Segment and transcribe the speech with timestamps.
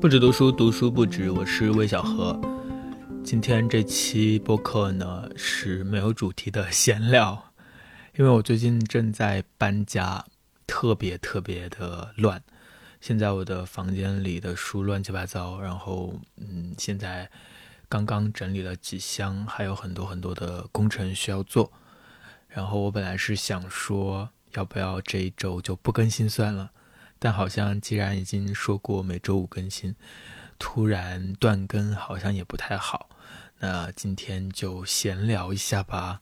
[0.00, 1.30] 不止读书，读书不止。
[1.30, 2.38] 我是魏小河。
[3.24, 7.52] 今天这期播客呢是没有主题的闲聊，
[8.16, 10.24] 因为我最近正在搬家，
[10.66, 12.40] 特别特别的乱。
[13.00, 17.28] 现在我的房间里的书乱七八糟，然后嗯，现在
[17.88, 21.72] 刚刚整理了几箱，还有很多很多的工程需要做。
[22.48, 26.70] 然后我本来是想说，要不要这一周就不更新算了。
[27.18, 29.94] 但好像既然已经说过每周五更新，
[30.58, 33.08] 突然断更好像也不太好。
[33.58, 36.20] 那今天就闲聊一下吧，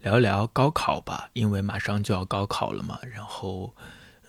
[0.00, 2.98] 聊聊高考吧，因为马上就要高考了嘛。
[3.10, 3.74] 然后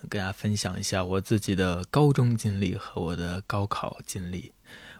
[0.08, 4.52] 跟大家分享一下我自己的高中经历和我的高考经历。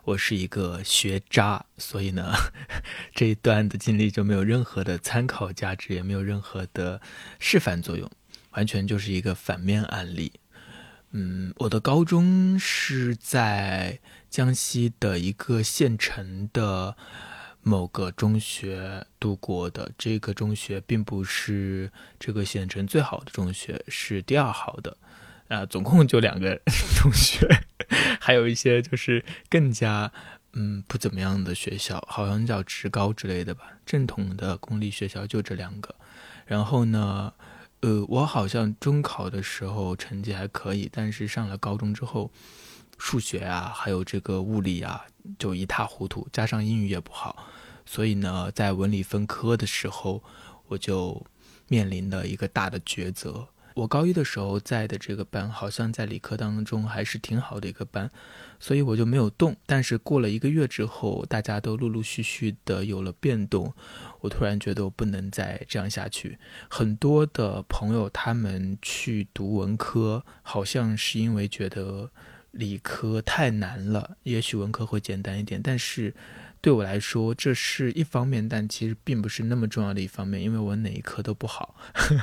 [0.04, 2.32] 我是一个学渣，所以呢，
[3.14, 7.00] 这一段的经历就没有任何的参考价值，也没有任何的
[7.38, 8.10] 示范作用，
[8.52, 10.32] 完全就是一个反面案例。
[11.12, 16.96] 嗯，我的高中是在江西的一个县城的
[17.62, 19.90] 某个中学度过的。
[19.98, 24.96] 这个中学并不是这个县城最好的中学，是第二好的。
[25.50, 26.54] 啊，总共就两个
[26.96, 27.44] 中学，
[28.20, 30.12] 还有一些就是更加
[30.52, 33.72] 嗯不怎么样的学校，好像叫职高之类的吧。
[33.84, 35.92] 正统的公立学校就这两个。
[36.46, 37.32] 然后呢？
[37.80, 42.30] 呃，我好像中考的时候成绩还可以，但是上了高中之后，
[42.98, 45.06] 数学啊，还有这个物理啊，
[45.38, 47.46] 就一塌糊涂，加上英语也不好，
[47.86, 50.22] 所以呢，在文理分科的时候，
[50.68, 51.26] 我就
[51.68, 53.48] 面临了一个大的抉择。
[53.74, 58.10] 我高一的时候在的这个班，好像在理科当中还是挺好的一个班，
[58.58, 59.56] 所以我就没有动。
[59.66, 63.72] 但是过了一个月之后，大家都陆陆续续的有了变动，
[64.20, 66.38] 我突然觉得我不能再这样下去。
[66.68, 72.10] 很多的朋友他们去读文科，好像是因为觉得
[72.50, 76.14] 理科太难了，也许文科会简单一点，但是。
[76.62, 81.74] 对我来说，这是一方面，但其实并不是那么重要的一方面，因为我哪一科都不好，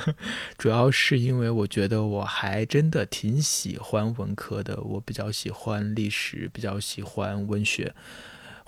[0.56, 7.92] 主要是因为我觉得我还真的挺喜欢文科的，我比较喜欢历史，比较喜欢文学。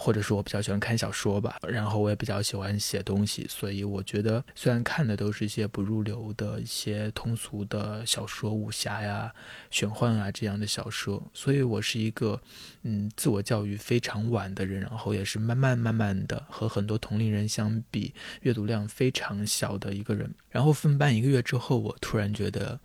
[0.02, 9.30] 或者说我比较喜欢看小说吧，然后我也比较喜欢写东西，所以我觉得虽然看的都是一些不入流的一些通俗的小说、武侠呀、
[9.70, 12.40] 玄幻啊这样的小说，所以我是一个
[12.82, 20.34] 嗯自我教育非常晚的人，然后也是慢慢慢慢的和很多同龄人相比，阅读量非常小的一个人。
[20.48, 22.80] 然后分班一个月之后，我突然觉得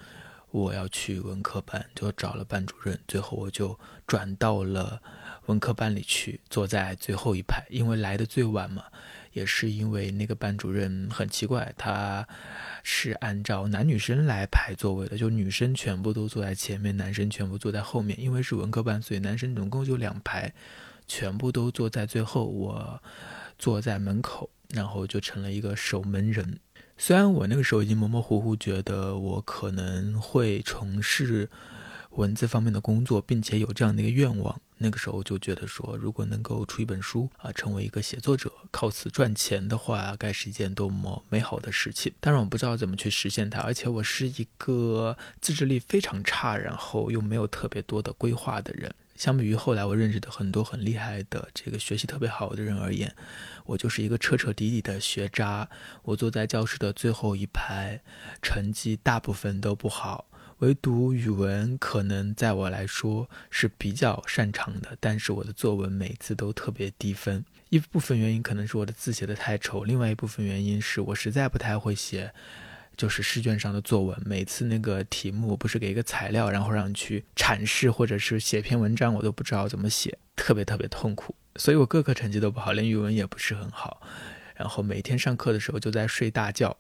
[0.52, 5.02] 我要去文科班，就找了班主任，最后我就转到了。
[5.48, 8.86] 文科班里去，坐在最后一排，因为来的最晚嘛，
[9.34, 12.28] 也是因为那个班主任很奇怪，他
[12.82, 18.20] 是按照男女生来排座位的，就女生全部都坐在前面，男生全部坐在后面。
[18.20, 20.54] 因为是文科班，所以男生总共就两排，
[21.08, 23.02] 全部都坐在最后，我
[23.60, 26.60] 坐在门口，然后就成了一个守门人。
[26.98, 31.50] 虽然我那个时候已经模模糊糊觉得我可能会从事。
[32.12, 42.14] 文字方面的工作，并且有这样的一个愿望，那个时候就觉得说，如果能够出一本书啊，成为一个写作者，靠此赚钱的话，该是一件多么美好的事情。
[42.20, 48.94] 当然，我不知道怎么去实现它，而且我是一个自制力非常差，然后又没有特别多的规划的人。
[49.16, 53.16] 相比于后来我认识的很多很厉害的这个学习特别好的人而言，
[53.64, 55.70] 我就是一个彻彻底底的学渣。
[56.04, 58.02] 我坐在教室的最后一排，
[58.42, 60.26] 成绩大部分都不好。
[60.60, 67.44] 唯独语文可能在我来说是比较擅长的，但是我的作文每次都特别低分。
[67.70, 72.32] 一部分原因可能是我的字写的太丑，另外一部分原因是我实在不太会写，
[72.96, 74.18] 就是试卷上的作文。
[74.26, 81.36] 每次那个题目不是给一个材料，然后让你去阐释或者是写篇文章，我都不知道怎么写，特别特别痛苦。
[81.58, 84.02] 所以我各科成绩都不好，连语文也不是很好。
[84.56, 86.78] 然后每天上课的时候就在睡大觉。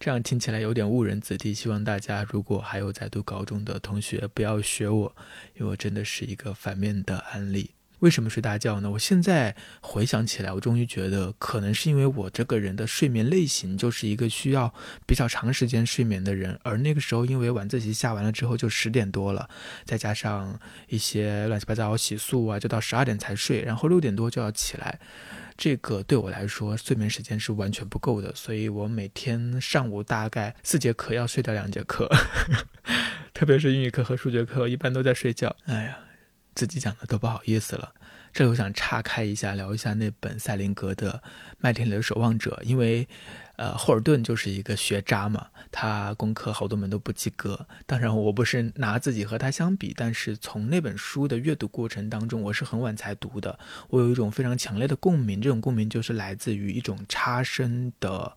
[0.00, 5.14] 这样听起来有点误人子弟，希望大家如果还有在读高中的同学，不要学我，
[5.54, 7.72] 因为我真的是一个反面的案例。
[7.98, 8.90] 为什么睡大觉呢？
[8.92, 14.72] 我现在回想起来，我终于觉得可能是因为我这个人的睡眠类型就是一个需要
[15.06, 19.50] 比较长时间睡眠的人，而那个时候因为晚自习下完了之后就十点多了，
[19.84, 20.58] 再加上
[20.88, 24.98] 一些乱七八糟洗漱啊，就到十二点才睡，然后六点多就要起来。
[25.60, 32.08] 这个对我来说，睡眠时间是完全不够的，所以我每天上午大概四节课要睡掉两节课，
[33.34, 35.54] 特别是英语课和数学课，一般都在睡觉。
[35.66, 35.98] 哎呀，
[36.54, 37.92] 自己讲的都不好意思了。
[38.32, 41.12] 这里我想岔开一下，聊一下那本赛林格的
[41.58, 43.08] 《麦田里的守望者》，因为，
[43.56, 47.66] 呃，霍尔顿就是一个学渣嘛，他功课好多门都不及格。
[47.86, 53.58] 当然，我不是拿自己和他相比，但是从那本书的阅读过程当中，我是很晚才读的，
[53.88, 58.36] 我有一种非常强烈的共鸣，这种共鸣就是来自于一种差生的，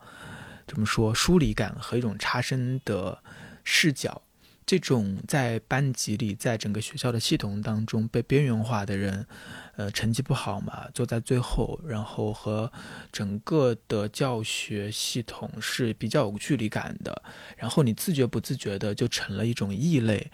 [0.66, 3.20] 怎么说，疏离感和一种差生的
[3.64, 4.24] 视角。
[4.66, 9.26] 这种在班级里，在整个学校的系统当中被边缘化的人，
[9.76, 12.72] 呃，成绩不好嘛，坐在最后，然后和
[13.12, 17.24] 整个的教学系统是比较有距离感的，
[17.58, 20.32] 然后你自觉不自觉的就成了一种异类。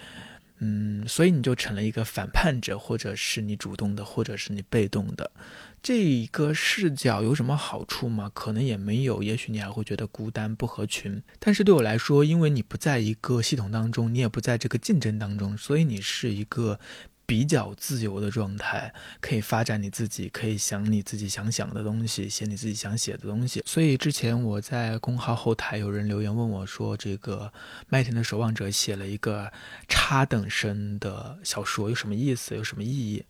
[0.60, 5.32] 嗯，所以你就成了一个反叛者，或者是你主动的，或者是你被动的。
[5.82, 8.30] 这一个视角有什么好处吗？
[8.34, 11.24] 可能也没有，也许你还会觉得孤单不合群。
[11.40, 16.80] 但是对我来说，因为你不在一个系统当中，你也不在这个竞争当中，所以你是一个。
[17.30, 18.92] 比较自由的状态，
[19.22, 23.62] 可以发展你自己，可以想你自己想想的东西，写你自己想写的东西。
[23.68, 27.54] 所以之前我在公号后台有人留言问我说：“这个
[27.88, 29.54] 麦田的守望者写了一个
[29.88, 32.56] 差等生的小说，有什么意思？
[32.56, 33.24] 有什么意义？”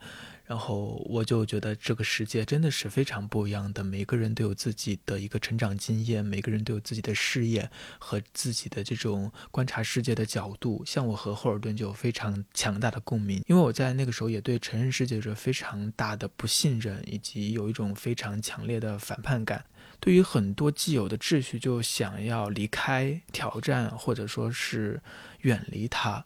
[0.49, 7.69] 然后我就觉得这个世界真的是非常不一样的，每个人都有自己的一个成长经验，每个人都有自己的事业
[7.99, 10.83] 和自己的这种观察世界的角度。
[10.87, 19.63] 像我和霍尔顿就有非常强大的共鸣，因为我在那个时候也对成人世界有非常大的不信任，以及有一种非常强烈的反叛感，
[19.99, 24.99] 对于很多既有的秩序就想要离开、挑战，或者说是
[25.41, 26.25] 远离它。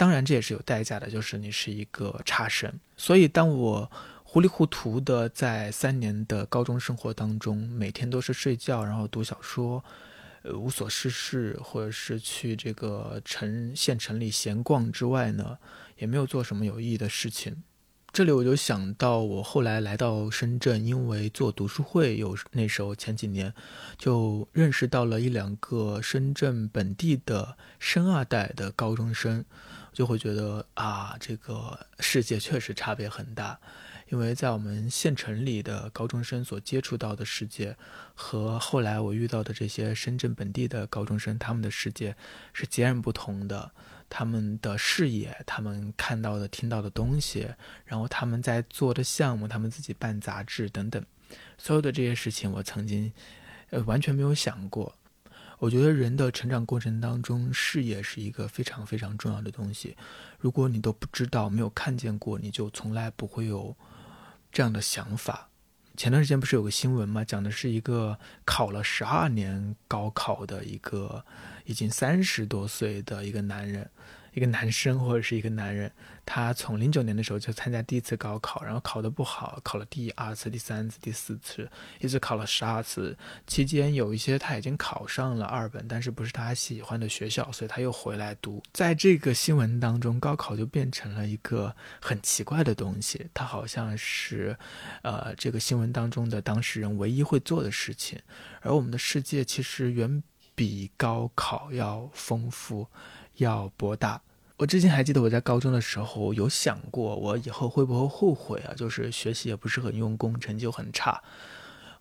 [0.00, 2.72] 当然，这也是有代价的，就是你是一个差生。
[2.96, 3.92] 所以，当我
[4.24, 9.84] 糊里糊涂的在三年的高中生活当中，每天都是睡觉，然后读小说，
[10.40, 15.58] 呃，无所事事，或者是去这个城县城里闲逛之外呢，
[15.98, 17.62] 也没有做什么有意义的事情。
[18.10, 23.52] 这里我就想到，我后来来到深圳，因为做读书会，有那时候前几年
[23.98, 29.44] 就认识到了一两个深圳本地的深二代的高中生。
[29.92, 33.58] 就会觉得啊，这个世界确实差别很大，
[34.08, 37.76] 因为在我们县城里的高中生所接触到的世界，
[38.14, 42.16] 和后来我遇到的这些深圳本地的高中生，他们的世界
[42.52, 43.70] 是截然不同的。
[44.12, 47.46] 他们的视野，他们看到的、听到的东西，
[47.84, 51.00] 然后他们在做的项目，他们自己办杂志等等，
[51.56, 53.12] 所有的这些事情，我曾经
[53.70, 54.96] 呃完全没有想过。
[55.60, 59.94] 我觉得人的成长过程当中，事业是一个非常非常重要的东西。
[60.38, 63.76] 如果你都不知道、没有看见过，你就从来不会有
[64.50, 65.50] 这样的想法。
[65.98, 67.22] 前段时间不是有个新闻吗？
[67.22, 71.22] 讲的是一个考了十二年高考的一个
[71.66, 73.90] 已经三十多岁的一个男人。
[74.32, 75.90] 一个男生或者是一个男人，
[76.24, 81.68] 他从零九年的时候就参加第一次高考，然后考得不好，考了第二次、第三次、第四次，
[82.00, 83.16] 一直考了十二次。
[83.46, 88.62] 期间有一些他已经考上了二本，但是不是他喜欢的学校，所以他又回来读。
[88.72, 94.56] 在这个新闻当中，高考就变成了一个很奇怪的东西，它好像是，
[95.02, 98.18] 呃，这个新闻当中的当事人唯一会做的事情。
[98.60, 100.22] 而我们的世界其实远
[100.54, 102.86] 比高考要丰富。
[103.44, 104.22] 要博大。
[104.56, 108.74] 我之前还记得我在高中的时候有想过，我以后会不会后悔啊？
[108.74, 111.22] 就是学习也不是很用功，成绩很差。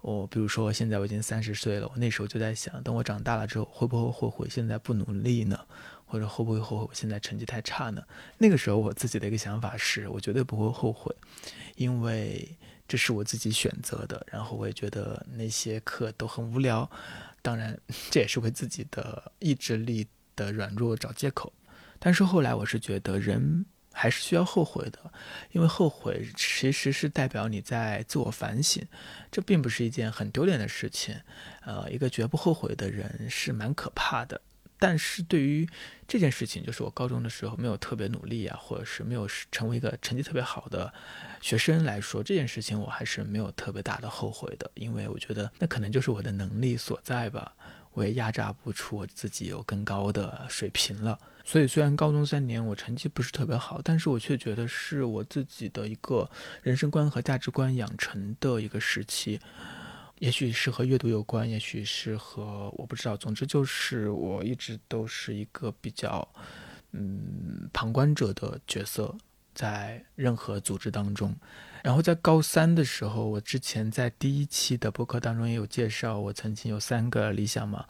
[0.01, 5.57] 我比如说现在我已经三十岁了，我那时候就在想，等我长大了之后会不会后悔现在不努力呢？
[6.06, 8.03] 或者会不会后悔我现在成绩太差呢？
[8.38, 11.15] 那个时候我自己的一个想法是，我绝对不会后悔，
[11.75, 14.25] 因为这是我自己选择的。
[14.29, 16.89] 然后我也觉得那些课都很无聊，
[17.41, 17.79] 当然
[18.10, 20.05] 这也是为自己的意志力。
[20.39, 21.51] 的软弱找借口，
[22.00, 25.12] 但是后来我是觉得人还是需要后悔的，
[25.51, 28.81] 因为后悔其实是代表你在自我反省，
[29.29, 31.13] 这并不是一件很丢脸的事情。
[31.65, 34.39] 呃，一个绝不后悔的人是蛮可怕的。
[34.81, 35.67] 但是对于
[36.08, 40.93] 这件事情，就是我高中的时候没有特别努力啊，或者是没有成为一个成绩特别好的
[41.41, 47.53] 学生来说，这件事情我还是没有特别大的后悔的，因为我觉得那可能就是我的能力所在吧。
[47.93, 56.29] 我也压榨不出我自己有更高的水平了，所以虽然高中三年我成绩不是特别好，但是我却觉得是我自己的一个
[56.62, 59.39] 人生观和价值观养成的一个时期，
[60.19, 66.27] 也许是和阅读有关，也许是和我不知道，总之就是我一直都是一个比较
[66.91, 69.15] 嗯旁观者的角色。
[69.53, 71.36] 在任何组织当中，
[71.84, 77.86] 然后在高三的时候，我之前在第一期的播客当中也有介绍，我曾经有三个理想嘛，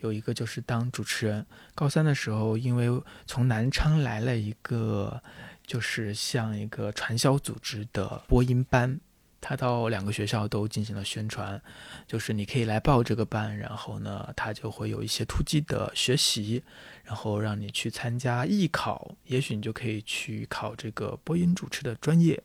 [0.00, 1.46] 有一个就是当主持人。
[1.74, 2.88] 高三的时候，因为
[3.26, 5.22] 从南昌来了一个
[5.66, 9.00] 就是像一个传销组织的播音班。
[9.46, 11.60] 他到两个学校都进行了宣传，
[12.06, 16.62] 就是你可以来报这个班，然后呢，他就会有一些突击的学习，
[17.04, 22.42] 然后让你去参加艺考，也许你就可以去考这个播音主持的专业。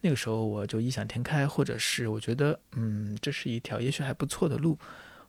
[0.00, 4.78] 那个时候我就异想天开，或者是我觉得，嗯，这是一条也许还不错的路。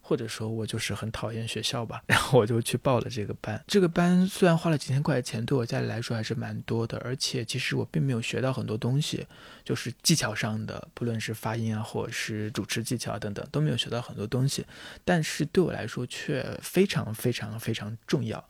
[0.10, 3.64] 或者说，我就是很讨厌学校吧， 然后我就去报了这个班。
[3.68, 9.28] 这个班虽然花了几千块钱，对我家里来说还是蛮多的，而且其实我并没有学到很多东西，
[9.64, 14.66] 就是技巧上的，不论是发音啊，或者是主持技巧等等，都没有学到很多东西。
[15.06, 18.44] 但是对我来说却非常非常非常重要。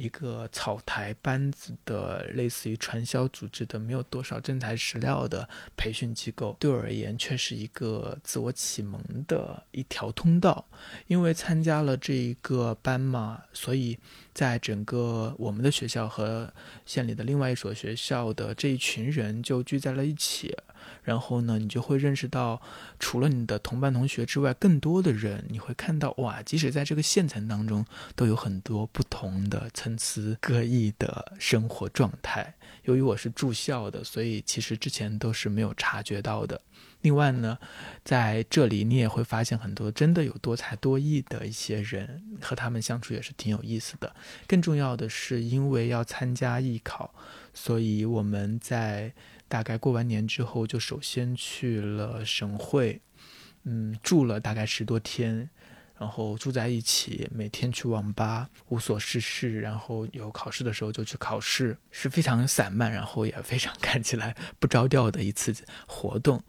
[0.00, 10.64] 一个草台班子的，类似于传销组织的，没有多少真材实料的培训机构，对我而言却是一个自我启蒙的一条通道。
[11.06, 13.98] 因为参加了这一个班嘛，所以
[14.32, 16.50] 在整个我们的学校和
[16.86, 20.56] 县里的另外一所学校的这一群人就聚在了一起。
[21.02, 22.60] 然后呢，你就会认识到，
[22.98, 27.84] 除了你的同班同学之外，更多的人，你会看到哇，即使在这个县城当中，
[28.14, 32.54] 都有很多不同的参差各异的生活状态。
[32.84, 36.60] 由于我是住校的，所以其实之前都是没有察觉到的。
[37.02, 37.58] 另外呢，
[38.04, 44.14] 在这里你也会发现很多真的有多才多艺的一些人，和他们相处也是挺有意思的。
[44.46, 47.14] 更重要的是，因为要参加艺考，
[47.54, 49.12] 所以我们在。
[49.50, 53.00] 大概过完年之后，就首先去了省会，
[53.64, 55.50] 嗯，住了大概十多天，
[55.98, 65.52] 然后住在一起，每天去网吧，无所事事，然后有考试的时候就去考试，是非常散漫，然后也非常看起来不着调的一次
[65.88, 66.40] 活动。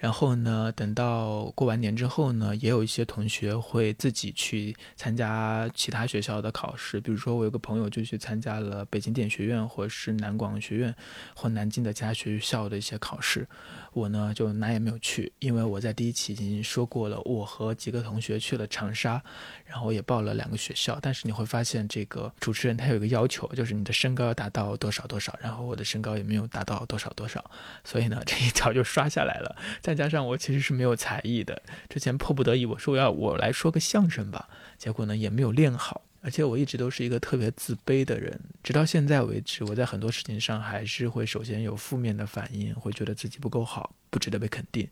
[0.00, 6.98] 然后呢，等到过完年之后呢，也有一些同学会自己去参加其他学校的考试。
[7.02, 10.94] 比如说，我有个朋友就去参加了北京电影学院，或者是南广学院，
[11.36, 13.46] 或南京的其他学校的一些考试。
[13.92, 19.22] 我呢就哪也没有去，因为我在第一期已经说过了，我和几个同学去了长沙，
[19.66, 20.98] 然后也报了两个学校。
[21.02, 27.44] 但是你会发现，这个主持人他有一个要求，就是你的身高要达到多少多少，然后我的身高也没有达到多少多少，
[27.84, 29.56] 所以呢这一条就刷下来了。
[29.90, 36.02] 再加上我其实是没有才艺的，之前迫不得已我说要我来说个相声吧，结果呢也没有练好。
[36.22, 44.86] 而且我一直都是一个特别自卑的人，直到现在为止，我在很多事情上还是会首先有负面的反应，会觉得自己不够好，不值得被肯定。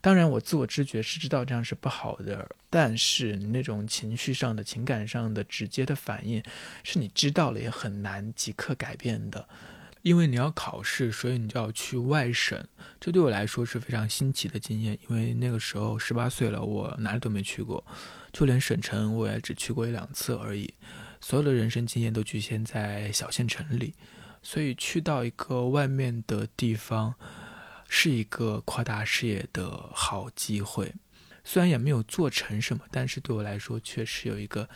[0.00, 6.42] 当然，我自我知觉是知道这样是不好的，但是那种情绪上的、情感上的直接的反应，
[6.82, 9.46] 是你知道了也很难即刻改变的。
[10.02, 12.66] 因为你要考试，所以你就要去外省，
[12.98, 14.98] 这对我来说是非常新奇的经验。
[15.08, 17.84] 因为那个时候十八岁了，我哪里都没去过。
[18.32, 20.72] 就连省城我也只去过一两次而已，
[21.20, 23.94] 所有的人生经验都局限在小县城里，
[24.42, 27.14] 所以去到一个外面的地方，
[27.88, 30.94] 是一个扩大视野的好机会。
[31.42, 34.68] 虽然也没有做成什么，但是对我来说确实有一个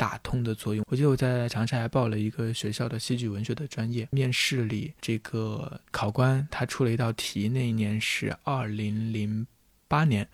[0.00, 0.82] 打通的作用。
[0.88, 9.46] 我记得我在长沙还报了一个学校的戏剧文学的专业，面试里这个考官他出了一道题，那一年是二零零
[9.86, 10.26] 八年。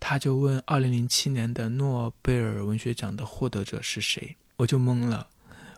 [0.00, 5.28] 他就问：“二零零七年的诺贝尔文学奖的获得者是谁？”我就懵了，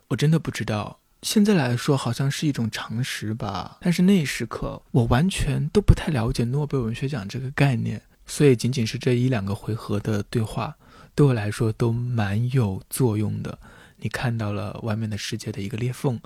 [0.07, 1.01] 我真的不知道。
[1.23, 3.79] 现在来说，好像是一种常识吧。
[3.81, 8.01] 但是那一时刻，我完全都不太了解诺贝尔文学奖这个概念。
[8.25, 10.77] 所以，仅仅是这一两个回合的对话，
[11.17, 13.59] 对我来说都蛮有作用的。
[13.97, 16.21] 你看到了外面的世界的一个裂缝，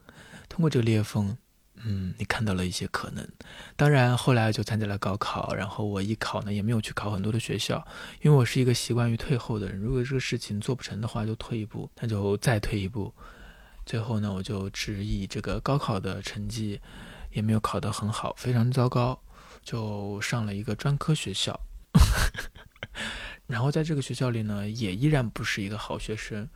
[0.48, 1.38] 通过这个裂缝。
[1.82, 3.26] 嗯，你看到了一些可能。
[3.76, 7.82] 当然，后来就参加了高考，然后我一考呢，也没有去考很多的学校，
[8.20, 9.78] 因为我是一个习惯于退后的人。
[9.78, 13.14] 如果这个事情做不成的话，就退一步，那就再退一步。
[13.86, 16.80] 最后呢，我就只以这个高考的成绩
[17.32, 19.22] 也没有考得很好，非常糟糕，
[19.62, 21.58] 就上了一个专科学校。
[23.50, 26.48] 然后在这个学校里呢，也依然不是一个好学生，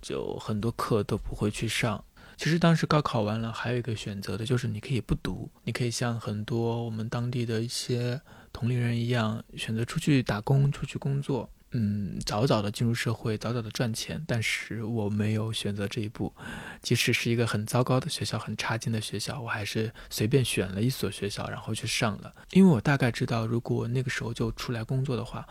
[0.00, 2.02] 就很多课都不会去上。
[2.36, 8.18] 其实当时高考完了，还有一个选择的，就是你可以不读，你可以像很多我们当地的一些
[8.50, 14.24] 同龄人一样，选择出去打工、出去工作，嗯，早早的进入社会，早早的赚钱。
[14.26, 16.34] 但是我没有选择这一步，
[16.80, 22.34] 即使是一个很糟糕的学校、很差劲的学校，我还是随便选了一所学校，然后去上了。
[22.52, 25.46] 因为我大概知道，如果那个时候就出来工作的话，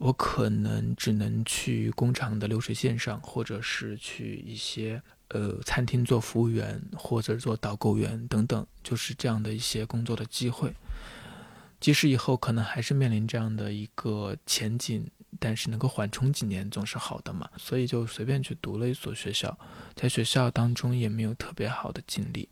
[0.00, 5.00] 我可能只能去工厂的流水线上，或者是去一些。
[5.32, 10.74] 呃，餐厅做服务员或者做导购员等等，就是这样的一些工作的机会。
[11.78, 17.48] 即使以后可能还是面临这样的一个前景，但是能够缓冲几年总是好的嘛。
[17.56, 19.56] 所以就随便去读了一所学校，
[19.94, 22.48] 在学校当中也没有特别好的经历。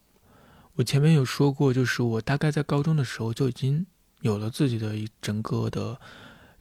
[0.76, 3.84] 我前面有说过，就是我大概在高中的时候就已经
[4.20, 6.00] 有了自己的一整个的。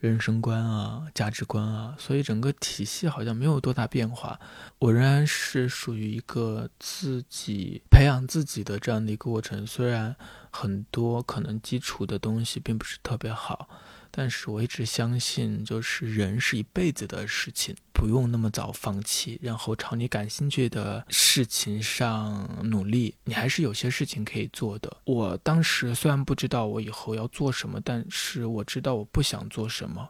[0.00, 4.38] 人生观啊，价值观啊，所以整个体系好像没有多大变化。
[4.78, 10.14] 我仍然是属于一个自己培养自己的这样的一个过程，虽然
[10.50, 13.68] 很多可能基础的东西并不是特别好。
[14.10, 24.96] 但是我一直相信，就是人是一辈子的事情，不用那么早放弃，然后朝你感兴趣的事情上努力，你还是有些事情可以做的。
[25.04, 30.08] 我当时虽然不知道我以后要做什么，但是我知道我不想做什么，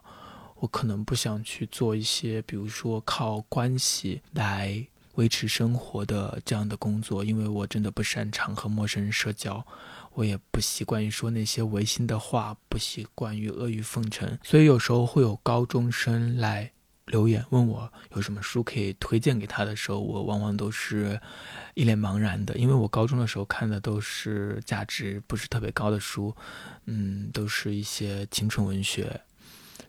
[0.55, 9.65] 我可能不想去做一些，比如说靠关系来维持生活的这样的工作，因为我真的不擅长和陌生人社交。
[10.13, 16.71] 我也不习惯于说那些违心的话，不习惯于阿谀奉承，所以有时候会有高中生来
[17.05, 21.19] 留言问我有什么书可以推荐给他的时候，我往往都是
[21.73, 26.35] 一脸茫然的，因为我高中的时候看的都是价值不是特别高的书，
[26.85, 29.21] 嗯，都是一些青春文学，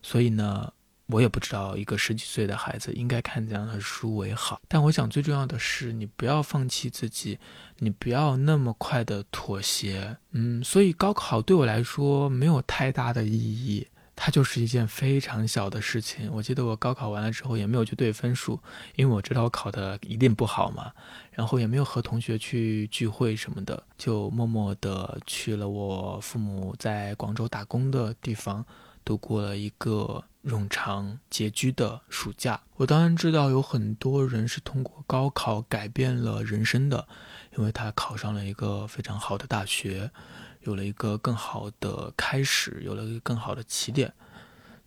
[0.02, 0.72] 所以呢。
[1.10, 7.38] 我也不知道一个十几岁的孩子应该看怎样的书为好，但我想最重要的是你不要放弃自己，
[7.78, 10.16] 你不要那么快的妥协。
[10.32, 16.30] 嗯，所以高考对我来说没有太大的意义，它就是一件非常小的事情。
[16.32, 18.60] 我记得我高考完了之后也没有去对分数，
[18.96, 20.92] 因为我知道我考的一定不好嘛，
[21.32, 28.64] 然后也没有和同学去聚会什么的，就默默的去了我父母在广州打工的地方。
[29.04, 32.60] 度过了一个冗长拮据的暑假。
[32.76, 37.06] 我当然知道有很多人是通过高考改变了人生的，
[37.56, 40.10] 因为他考上了一个非常好的大学，
[40.62, 44.12] 有了一个更好的开始，有了一个更好的起点。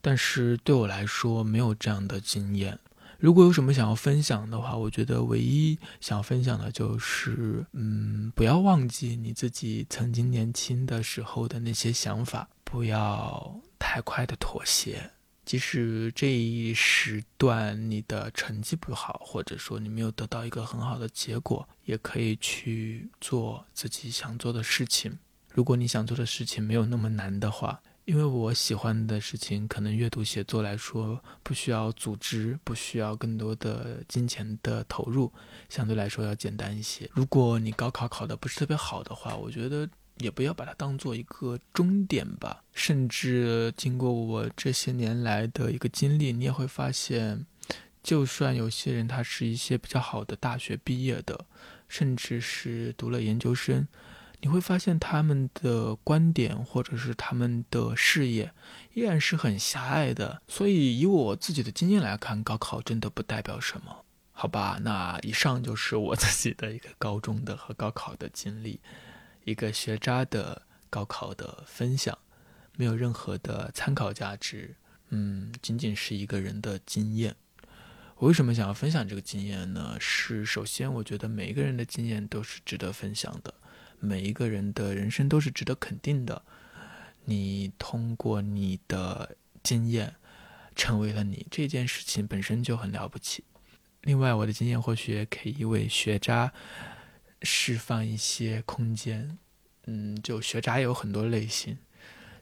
[0.01, 2.79] 但是对我来说，没有这样的经验。
[3.19, 13.61] 如果有什么想要分享的话，我觉得唯一想要分享的就是，嗯，不要忘记你自己曾经年轻的时候的那些想法，不要。
[13.83, 15.11] 太快的妥协，
[15.45, 25.19] 即使这一时段你的成绩不好，或者说你没有得到一个很好的结果，也可以去做自己想做的事情。
[25.53, 35.31] 如果你想做的事情没有那么难的话，因为我喜欢的事情，可能阅读写作来说不需要组织，不需要更多的金钱的投入，
[35.69, 37.07] 相对来说要简单一些。
[37.13, 39.87] 如果你高考考的不是特别好的话，我觉得。
[40.17, 42.63] 也不要把它当做一个终点吧。
[42.73, 47.45] 甚至经过我这些年来的一个经历，你也会发现，
[48.01, 51.45] 就算有些人他是一些比较好的大学毕业的，
[51.87, 53.87] 甚至是读了研究生，
[54.41, 58.51] 你会发现他们的观点或者是他们的视野
[58.93, 60.41] 依然是很狭隘的。
[60.47, 64.79] 所以以我自己的经验来看，高考真的不代表什么，好吧？
[64.81, 68.79] 那以上就是我自己的一个高中的和高考的经历。
[69.43, 72.17] 一个学渣的高考的分享，
[72.77, 74.75] 没有任何的参考价值，
[75.09, 77.35] 嗯，仅仅是一个人的经验。
[78.17, 79.97] 我为什么想要分享这个经验呢？
[79.99, 83.53] 是首先，我觉得每一个人的经验都是值得分享的，
[83.99, 86.41] 每一个人的人生都是值得肯定的。
[87.25, 90.15] 你通过你的经验
[90.75, 93.43] 成为了你这件事情本身就很了不起。
[94.01, 96.53] 另外，我的经验或许也可以为学渣。
[97.43, 99.37] 释放一些空间，
[99.85, 101.77] 嗯，就学渣也有很多类型，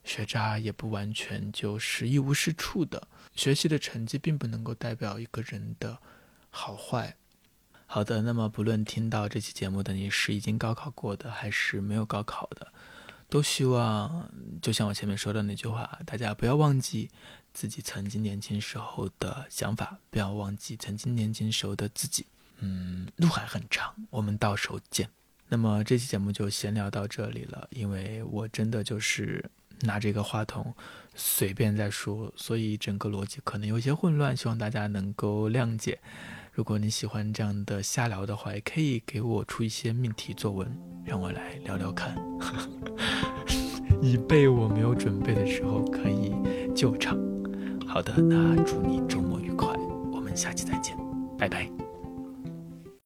[0.04, 3.08] 学渣也不完全就是一无是处的。
[3.36, 5.98] 学习的成绩并不能够代表一个人的
[6.50, 7.18] 好坏。
[7.86, 12.72] 好的，那么不论听到这期节目的你是已经高考过的，还是没有高考的，
[13.28, 17.10] 都希望就像我前面说的那句话，大家不要忘记
[17.54, 22.28] 自己曾经年轻时候的想法，不要忘记曾经年轻时候的自己。
[22.62, 25.10] 嗯，路还很长，我们到时候见。
[25.50, 29.44] 那么这期节目就闲聊到这里了，因为我真的就是
[29.82, 30.74] 拿这个话筒
[31.14, 36.00] 随便在说，所以整个逻辑可能有些混乱，希望大家能够谅解。
[36.54, 42.16] 如果你喜欢这样的瞎聊的话，也可以给我出一些命题作文，让我来聊聊看，
[44.02, 46.34] 以备我没有准备的时候可以
[46.76, 47.18] 救场。
[47.88, 49.68] 好的，那祝你周末愉快，
[50.14, 50.96] 我们下期再见，
[51.38, 51.81] 拜拜。